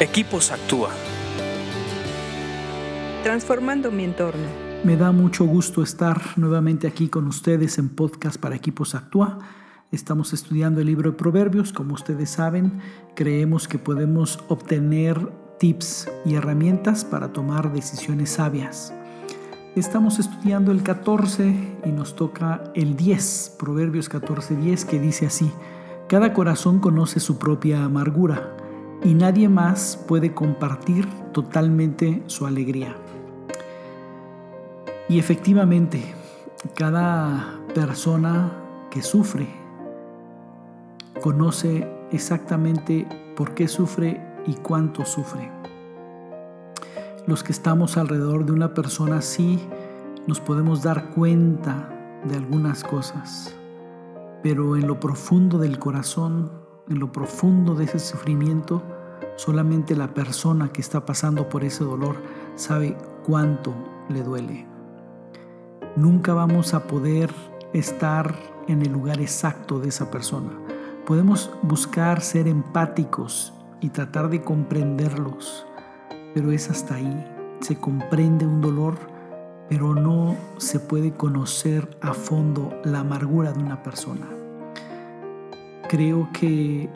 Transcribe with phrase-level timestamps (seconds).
[0.00, 0.90] Equipos Actúa.
[3.22, 4.42] Transformando mi entorno.
[4.82, 9.38] Me da mucho gusto estar nuevamente aquí con ustedes en podcast para Equipos Actúa.
[9.92, 11.72] Estamos estudiando el libro de Proverbios.
[11.72, 12.80] Como ustedes saben,
[13.14, 15.30] creemos que podemos obtener
[15.60, 18.92] tips y herramientas para tomar decisiones sabias.
[19.76, 21.54] Estamos estudiando el 14
[21.84, 25.52] y nos toca el 10, Proverbios 14, 10, que dice así,
[26.08, 28.56] Cada corazón conoce su propia amargura
[29.02, 32.94] y nadie más puede compartir totalmente su alegría.
[35.08, 36.14] Y efectivamente,
[36.74, 38.52] cada persona
[38.90, 39.46] que sufre
[41.22, 43.06] conoce exactamente
[43.36, 45.50] por qué sufre y cuánto sufre.
[47.26, 49.58] Los que estamos alrededor de una persona así
[50.26, 51.88] nos podemos dar cuenta
[52.24, 53.54] de algunas cosas,
[54.42, 58.82] pero en lo profundo del corazón, en lo profundo de ese sufrimiento,
[59.36, 62.16] Solamente la persona que está pasando por ese dolor
[62.54, 63.74] sabe cuánto
[64.08, 64.66] le duele.
[65.96, 67.30] Nunca vamos a poder
[67.72, 68.36] estar
[68.68, 70.50] en el lugar exacto de esa persona.
[71.04, 75.66] Podemos buscar ser empáticos y tratar de comprenderlos,
[76.32, 77.26] pero es hasta ahí.
[77.60, 78.96] Se comprende un dolor,
[79.68, 84.43] pero no se puede conocer a fondo la amargura de una persona.
[85.94, 86.88] Creo que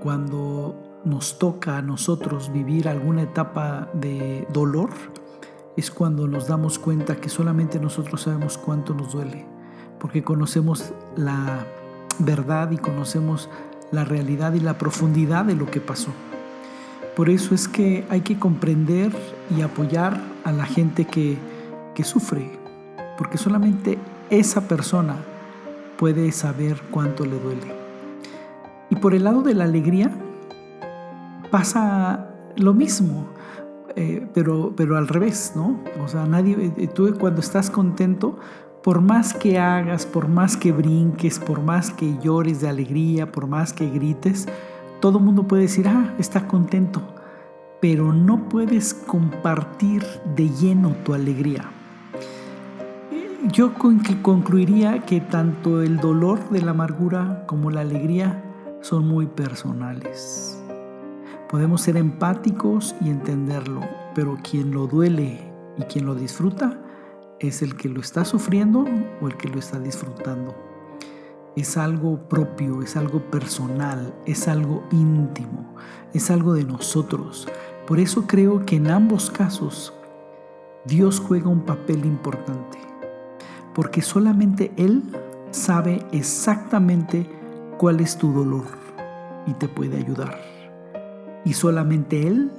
[0.00, 4.88] cuando nos toca a nosotros vivir alguna etapa de dolor,
[5.76, 9.44] es cuando nos damos cuenta que solamente nosotros sabemos cuánto nos duele,
[10.00, 11.66] porque conocemos la
[12.18, 13.50] verdad y conocemos
[13.90, 16.12] la realidad y la profundidad de lo que pasó.
[17.14, 19.12] Por eso es que hay que comprender
[19.54, 21.36] y apoyar a la gente que,
[21.94, 22.58] que sufre,
[23.18, 23.98] porque solamente
[24.30, 25.16] esa persona
[25.98, 27.81] puede saber cuánto le duele.
[28.92, 30.10] Y por el lado de la alegría,
[31.50, 33.26] pasa lo mismo,
[33.96, 35.80] eh, pero, pero al revés, ¿no?
[36.04, 38.38] O sea, nadie, eh, tú cuando estás contento,
[38.82, 43.46] por más que hagas, por más que brinques, por más que llores de alegría, por
[43.46, 44.46] más que grites,
[45.00, 47.00] todo el mundo puede decir, ah, está contento,
[47.80, 50.04] pero no puedes compartir
[50.36, 51.64] de lleno tu alegría.
[53.50, 58.50] Yo concluiría que tanto el dolor de la amargura como la alegría
[58.82, 60.58] son muy personales.
[61.48, 63.80] Podemos ser empáticos y entenderlo,
[64.14, 65.40] pero quien lo duele
[65.78, 66.78] y quien lo disfruta
[67.38, 68.84] es el que lo está sufriendo
[69.20, 70.54] o el que lo está disfrutando.
[71.56, 75.74] Es algo propio, es algo personal, es algo íntimo,
[76.12, 77.46] es algo de nosotros.
[77.86, 79.92] Por eso creo que en ambos casos
[80.86, 82.78] Dios juega un papel importante,
[83.74, 85.02] porque solamente Él
[85.50, 87.41] sabe exactamente
[87.82, 88.64] cuál es tu dolor
[89.44, 90.40] y te puede ayudar
[91.44, 92.52] y solamente Él